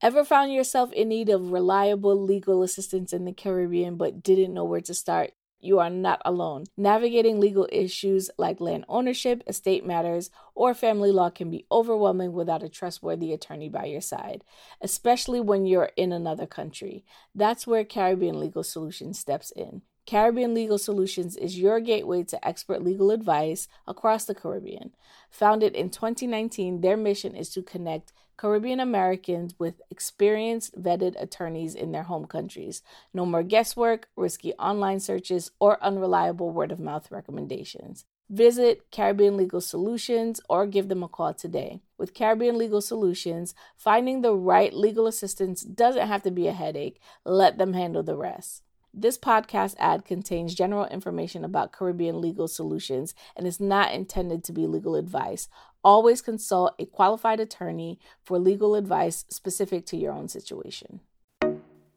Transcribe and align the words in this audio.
Ever 0.00 0.24
found 0.24 0.52
yourself 0.52 0.92
in 0.92 1.08
need 1.08 1.28
of 1.28 1.50
reliable 1.50 2.16
legal 2.22 2.62
assistance 2.62 3.12
in 3.12 3.24
the 3.24 3.32
Caribbean 3.32 3.96
but 3.96 4.22
didn't 4.22 4.54
know 4.54 4.62
where 4.62 4.80
to 4.82 4.94
start? 4.94 5.32
You 5.58 5.80
are 5.80 5.90
not 5.90 6.22
alone. 6.24 6.66
Navigating 6.76 7.40
legal 7.40 7.68
issues 7.72 8.30
like 8.38 8.60
land 8.60 8.84
ownership, 8.88 9.42
estate 9.48 9.84
matters, 9.84 10.30
or 10.54 10.72
family 10.72 11.10
law 11.10 11.30
can 11.30 11.50
be 11.50 11.66
overwhelming 11.72 12.32
without 12.32 12.62
a 12.62 12.68
trustworthy 12.68 13.32
attorney 13.32 13.68
by 13.68 13.86
your 13.86 14.00
side, 14.00 14.44
especially 14.80 15.40
when 15.40 15.66
you're 15.66 15.90
in 15.96 16.12
another 16.12 16.46
country. 16.46 17.04
That's 17.34 17.66
where 17.66 17.84
Caribbean 17.84 18.38
Legal 18.38 18.62
Solutions 18.62 19.18
steps 19.18 19.50
in. 19.50 19.82
Caribbean 20.06 20.54
Legal 20.54 20.78
Solutions 20.78 21.36
is 21.36 21.58
your 21.58 21.80
gateway 21.80 22.22
to 22.22 22.46
expert 22.46 22.84
legal 22.84 23.10
advice 23.10 23.66
across 23.86 24.26
the 24.26 24.34
Caribbean. 24.34 24.94
Founded 25.28 25.74
in 25.74 25.90
2019, 25.90 26.82
their 26.82 26.96
mission 26.96 27.34
is 27.34 27.50
to 27.50 27.62
connect 27.62 28.12
Caribbean 28.38 28.80
Americans 28.80 29.54
with 29.58 29.82
experienced, 29.90 30.80
vetted 30.80 31.20
attorneys 31.20 31.74
in 31.74 31.92
their 31.92 32.04
home 32.04 32.24
countries. 32.26 32.82
No 33.12 33.26
more 33.26 33.42
guesswork, 33.42 34.08
risky 34.16 34.54
online 34.54 35.00
searches, 35.00 35.50
or 35.58 35.82
unreliable 35.82 36.50
word 36.50 36.72
of 36.72 36.80
mouth 36.80 37.10
recommendations. 37.10 38.06
Visit 38.30 38.90
Caribbean 38.92 39.36
Legal 39.36 39.60
Solutions 39.60 40.40
or 40.48 40.66
give 40.66 40.88
them 40.88 41.02
a 41.02 41.08
call 41.08 41.34
today. 41.34 41.80
With 41.98 42.14
Caribbean 42.14 42.56
Legal 42.56 42.80
Solutions, 42.80 43.54
finding 43.76 44.20
the 44.20 44.34
right 44.34 44.72
legal 44.72 45.06
assistance 45.06 45.62
doesn't 45.62 46.06
have 46.06 46.22
to 46.22 46.30
be 46.30 46.46
a 46.46 46.52
headache. 46.52 47.00
Let 47.24 47.58
them 47.58 47.72
handle 47.72 48.02
the 48.02 48.16
rest. 48.16 48.62
This 49.00 49.16
podcast 49.16 49.76
ad 49.78 50.04
contains 50.04 50.56
general 50.56 50.84
information 50.86 51.44
about 51.44 51.70
Caribbean 51.70 52.20
legal 52.20 52.48
solutions 52.48 53.14
and 53.36 53.46
is 53.46 53.60
not 53.60 53.92
intended 53.92 54.42
to 54.42 54.52
be 54.52 54.66
legal 54.66 54.96
advice. 54.96 55.48
Always 55.84 56.20
consult 56.20 56.74
a 56.80 56.86
qualified 56.86 57.38
attorney 57.38 58.00
for 58.24 58.40
legal 58.40 58.74
advice 58.74 59.24
specific 59.28 59.86
to 59.86 59.96
your 59.96 60.12
own 60.12 60.26
situation. 60.26 60.98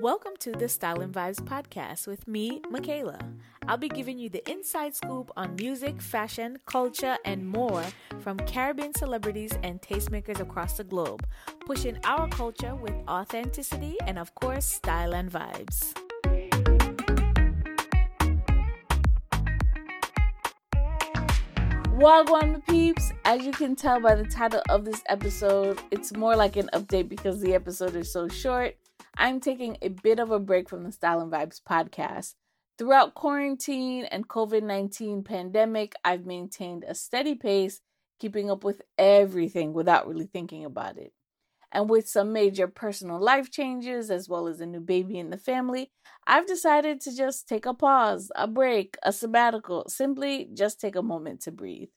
Welcome 0.00 0.32
to 0.40 0.50
the 0.50 0.68
Style 0.68 1.00
and 1.00 1.14
Vibes 1.14 1.38
podcast 1.38 2.08
with 2.08 2.26
me, 2.26 2.62
Michaela. 2.68 3.20
I'll 3.68 3.76
be 3.76 3.88
giving 3.88 4.18
you 4.18 4.28
the 4.28 4.48
inside 4.50 4.96
scoop 4.96 5.30
on 5.36 5.54
music, 5.54 6.02
fashion, 6.02 6.58
culture, 6.66 7.16
and 7.24 7.46
more 7.46 7.84
from 8.18 8.38
Caribbean 8.38 8.92
celebrities 8.94 9.56
and 9.62 9.80
tastemakers 9.80 10.40
across 10.40 10.76
the 10.76 10.84
globe, 10.84 11.24
pushing 11.64 11.96
our 12.02 12.28
culture 12.28 12.74
with 12.74 12.94
authenticity 13.06 13.96
and, 14.04 14.18
of 14.18 14.34
course, 14.34 14.66
style 14.66 15.14
and 15.14 15.30
vibes. 15.30 15.97
Wagwan 21.98 22.64
peeps, 22.64 23.10
as 23.24 23.44
you 23.44 23.50
can 23.50 23.74
tell 23.74 23.98
by 23.98 24.14
the 24.14 24.24
title 24.24 24.62
of 24.68 24.84
this 24.84 25.02
episode, 25.08 25.80
it's 25.90 26.16
more 26.16 26.36
like 26.36 26.54
an 26.54 26.70
update 26.72 27.08
because 27.08 27.40
the 27.40 27.56
episode 27.56 27.96
is 27.96 28.12
so 28.12 28.28
short. 28.28 28.76
I'm 29.16 29.40
taking 29.40 29.76
a 29.82 29.88
bit 29.88 30.20
of 30.20 30.30
a 30.30 30.38
break 30.38 30.68
from 30.68 30.84
the 30.84 30.92
Style 30.92 31.20
and 31.20 31.32
Vibes 31.32 31.60
podcast. 31.60 32.34
Throughout 32.78 33.16
quarantine 33.16 34.04
and 34.04 34.28
COVID 34.28 34.62
19 34.62 35.24
pandemic, 35.24 35.94
I've 36.04 36.24
maintained 36.24 36.84
a 36.86 36.94
steady 36.94 37.34
pace, 37.34 37.80
keeping 38.20 38.48
up 38.48 38.62
with 38.62 38.80
everything 38.96 39.72
without 39.72 40.06
really 40.06 40.26
thinking 40.32 40.64
about 40.64 40.98
it. 40.98 41.12
And 41.70 41.90
with 41.90 42.08
some 42.08 42.32
major 42.32 42.66
personal 42.66 43.20
life 43.20 43.50
changes, 43.50 44.10
as 44.10 44.28
well 44.28 44.46
as 44.48 44.60
a 44.60 44.66
new 44.66 44.80
baby 44.80 45.18
in 45.18 45.30
the 45.30 45.36
family, 45.38 45.90
I've 46.26 46.46
decided 46.46 47.00
to 47.02 47.14
just 47.14 47.46
take 47.48 47.66
a 47.66 47.74
pause, 47.74 48.30
a 48.34 48.46
break, 48.48 48.96
a 49.02 49.12
sabbatical, 49.12 49.84
simply 49.88 50.48
just 50.54 50.80
take 50.80 50.96
a 50.96 51.02
moment 51.02 51.42
to 51.42 51.52
breathe. 51.52 51.90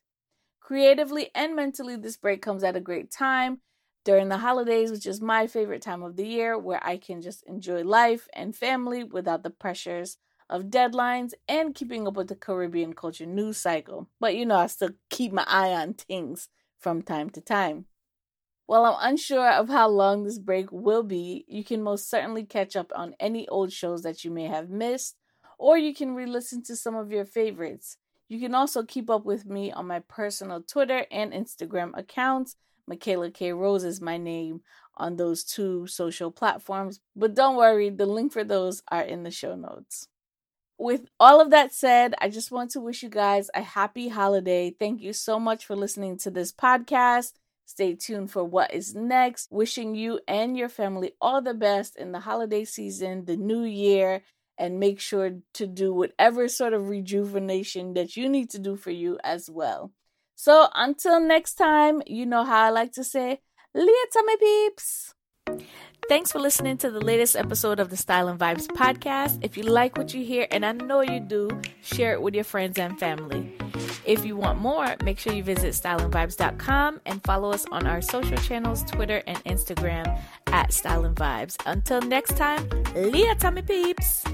Creatively 0.60 1.30
and 1.34 1.54
mentally, 1.56 1.96
this 1.96 2.16
break 2.16 2.40
comes 2.42 2.62
at 2.64 2.76
a 2.76 2.80
great 2.80 3.10
time 3.10 3.60
during 4.04 4.28
the 4.28 4.38
holidays, 4.38 4.90
which 4.90 5.06
is 5.06 5.20
my 5.20 5.46
favorite 5.46 5.82
time 5.82 6.02
of 6.02 6.16
the 6.16 6.26
year, 6.26 6.58
where 6.58 6.84
I 6.84 6.96
can 6.96 7.20
just 7.20 7.42
enjoy 7.46 7.82
life 7.84 8.28
and 8.32 8.54
family 8.56 9.04
without 9.04 9.42
the 9.42 9.50
pressures 9.50 10.18
of 10.48 10.64
deadlines 10.64 11.32
and 11.48 11.74
keeping 11.74 12.06
up 12.06 12.14
with 12.16 12.28
the 12.28 12.36
Caribbean 12.36 12.94
culture 12.94 13.26
news 13.26 13.58
cycle. 13.58 14.08
But 14.20 14.36
you 14.36 14.46
know, 14.46 14.56
I 14.56 14.66
still 14.68 14.90
keep 15.10 15.32
my 15.32 15.44
eye 15.46 15.72
on 15.72 15.94
things 15.94 16.48
from 16.80 17.02
time 17.02 17.30
to 17.30 17.40
time. 17.40 17.86
While 18.66 18.84
I'm 18.84 19.10
unsure 19.12 19.50
of 19.50 19.68
how 19.68 19.88
long 19.88 20.24
this 20.24 20.38
break 20.38 20.70
will 20.70 21.02
be, 21.02 21.44
you 21.48 21.64
can 21.64 21.82
most 21.82 22.08
certainly 22.08 22.44
catch 22.44 22.76
up 22.76 22.92
on 22.94 23.14
any 23.18 23.48
old 23.48 23.72
shows 23.72 24.02
that 24.02 24.24
you 24.24 24.30
may 24.30 24.44
have 24.44 24.70
missed, 24.70 25.16
or 25.58 25.76
you 25.76 25.94
can 25.94 26.14
re 26.14 26.26
listen 26.26 26.62
to 26.64 26.76
some 26.76 26.94
of 26.94 27.10
your 27.10 27.24
favorites. 27.24 27.96
You 28.28 28.40
can 28.40 28.54
also 28.54 28.82
keep 28.82 29.10
up 29.10 29.24
with 29.24 29.44
me 29.44 29.72
on 29.72 29.86
my 29.86 30.00
personal 30.00 30.62
Twitter 30.62 31.06
and 31.10 31.32
Instagram 31.32 31.96
accounts. 31.96 32.56
Michaela 32.86 33.30
K. 33.30 33.52
Rose 33.52 33.84
is 33.84 34.00
my 34.00 34.16
name 34.16 34.62
on 34.96 35.16
those 35.16 35.44
two 35.44 35.86
social 35.86 36.30
platforms, 36.30 37.00
but 37.14 37.34
don't 37.34 37.56
worry, 37.56 37.90
the 37.90 38.06
link 38.06 38.32
for 38.32 38.44
those 38.44 38.82
are 38.90 39.02
in 39.02 39.22
the 39.22 39.30
show 39.30 39.54
notes. 39.54 40.08
With 40.78 41.06
all 41.20 41.40
of 41.40 41.50
that 41.50 41.72
said, 41.72 42.14
I 42.18 42.28
just 42.28 42.50
want 42.50 42.70
to 42.72 42.80
wish 42.80 43.02
you 43.02 43.08
guys 43.08 43.50
a 43.54 43.62
happy 43.62 44.08
holiday. 44.08 44.70
Thank 44.70 45.00
you 45.00 45.12
so 45.12 45.38
much 45.38 45.64
for 45.64 45.76
listening 45.76 46.18
to 46.18 46.30
this 46.30 46.52
podcast. 46.52 47.32
Stay 47.72 47.94
tuned 47.94 48.30
for 48.30 48.44
what 48.44 48.74
is 48.74 48.94
next. 48.94 49.48
Wishing 49.50 49.94
you 49.94 50.20
and 50.28 50.58
your 50.58 50.68
family 50.68 51.12
all 51.22 51.40
the 51.40 51.54
best 51.54 51.96
in 51.96 52.12
the 52.12 52.20
holiday 52.20 52.66
season, 52.66 53.24
the 53.24 53.38
new 53.38 53.62
year, 53.62 54.20
and 54.58 54.78
make 54.78 55.00
sure 55.00 55.38
to 55.54 55.66
do 55.66 55.94
whatever 55.94 56.48
sort 56.48 56.74
of 56.74 56.90
rejuvenation 56.90 57.94
that 57.94 58.14
you 58.14 58.28
need 58.28 58.50
to 58.50 58.58
do 58.58 58.76
for 58.76 58.90
you 58.90 59.18
as 59.24 59.48
well. 59.48 59.90
So 60.34 60.68
until 60.74 61.18
next 61.18 61.54
time, 61.54 62.02
you 62.06 62.26
know 62.26 62.44
how 62.44 62.66
I 62.66 62.68
like 62.68 62.92
to 62.92 63.04
say, 63.04 63.40
Leah 63.74 63.86
my 64.16 64.36
peeps. 64.38 65.14
Thanks 66.10 66.30
for 66.30 66.40
listening 66.40 66.76
to 66.76 66.90
the 66.90 67.00
latest 67.00 67.36
episode 67.36 67.80
of 67.80 67.88
the 67.88 67.96
Style 67.96 68.28
and 68.28 68.38
Vibes 68.38 68.66
podcast. 68.66 69.38
If 69.42 69.56
you 69.56 69.62
like 69.62 69.96
what 69.96 70.12
you 70.12 70.22
hear, 70.22 70.46
and 70.50 70.66
I 70.66 70.72
know 70.72 71.00
you 71.00 71.20
do, 71.20 71.48
share 71.80 72.12
it 72.12 72.20
with 72.20 72.34
your 72.34 72.44
friends 72.44 72.78
and 72.78 72.98
family. 72.98 73.56
If 74.04 74.24
you 74.24 74.36
want 74.36 74.58
more, 74.58 74.96
make 75.04 75.18
sure 75.18 75.32
you 75.32 75.44
visit 75.44 75.74
styleandvibes.com 75.74 77.00
and 77.06 77.22
follow 77.22 77.52
us 77.52 77.64
on 77.70 77.86
our 77.86 78.02
social 78.02 78.36
channels, 78.38 78.82
Twitter 78.84 79.22
and 79.26 79.38
Instagram 79.44 80.20
at 80.48 80.70
and 80.70 81.16
Vibes. 81.16 81.56
Until 81.66 82.00
next 82.00 82.36
time, 82.36 82.68
Leah 82.94 83.36
Tommy 83.36 83.62
Peeps. 83.62 84.24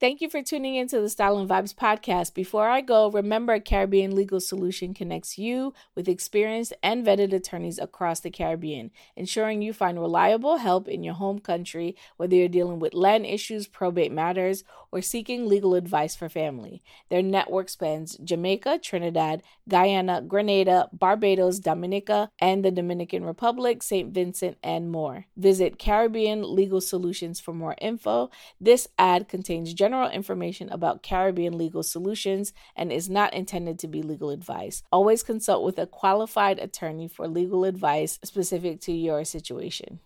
Thank 0.00 0.20
you 0.20 0.30
for 0.30 0.44
tuning 0.44 0.76
into 0.76 1.00
the 1.00 1.08
Style 1.08 1.38
and 1.38 1.50
Vibes 1.50 1.74
podcast. 1.74 2.32
Before 2.32 2.68
I 2.68 2.82
go, 2.82 3.10
remember 3.10 3.58
Caribbean 3.58 4.14
Legal 4.14 4.38
Solution 4.38 4.94
connects 4.94 5.38
you 5.38 5.74
with 5.96 6.06
experienced 6.06 6.72
and 6.84 7.04
vetted 7.04 7.32
attorneys 7.32 7.80
across 7.80 8.20
the 8.20 8.30
Caribbean, 8.30 8.92
ensuring 9.16 9.60
you 9.60 9.72
find 9.72 9.98
reliable 9.98 10.58
help 10.58 10.86
in 10.86 11.02
your 11.02 11.14
home 11.14 11.40
country, 11.40 11.96
whether 12.16 12.36
you're 12.36 12.46
dealing 12.46 12.78
with 12.78 12.94
land 12.94 13.26
issues, 13.26 13.66
probate 13.66 14.12
matters, 14.12 14.62
or 14.92 15.02
seeking 15.02 15.48
legal 15.48 15.74
advice 15.74 16.14
for 16.14 16.28
family. 16.28 16.80
Their 17.08 17.20
network 17.20 17.68
spans 17.68 18.16
Jamaica, 18.18 18.78
Trinidad, 18.78 19.42
Guyana, 19.68 20.22
Grenada, 20.22 20.88
Barbados, 20.92 21.58
Dominica, 21.58 22.30
and 22.38 22.64
the 22.64 22.70
Dominican 22.70 23.24
Republic, 23.24 23.82
St. 23.82 24.14
Vincent, 24.14 24.58
and 24.62 24.92
more. 24.92 25.26
Visit 25.36 25.78
Caribbean 25.78 26.54
Legal 26.54 26.80
Solutions 26.80 27.40
for 27.40 27.52
more 27.52 27.74
info. 27.80 28.30
This 28.60 28.86
ad 28.96 29.28
contains 29.28 29.74
general 29.88 30.10
information 30.10 30.68
about 30.70 31.02
Caribbean 31.02 31.56
legal 31.56 31.82
solutions 31.82 32.52
and 32.76 32.92
is 32.92 33.08
not 33.08 33.32
intended 33.32 33.78
to 33.78 33.88
be 33.88 34.02
legal 34.02 34.28
advice. 34.28 34.82
Always 34.92 35.22
consult 35.22 35.64
with 35.64 35.78
a 35.78 35.86
qualified 35.86 36.58
attorney 36.58 37.08
for 37.08 37.26
legal 37.26 37.64
advice 37.64 38.18
specific 38.22 38.82
to 38.82 38.92
your 38.92 39.24
situation. 39.24 40.00